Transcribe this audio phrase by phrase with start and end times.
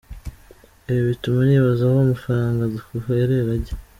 [0.87, 3.75] Ibi bituma nibaza aho amafaranga dutwerera ajya.